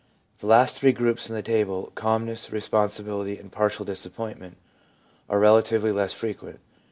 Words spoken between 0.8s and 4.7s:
groups in the table— calmness, responsibility and partial disappointment—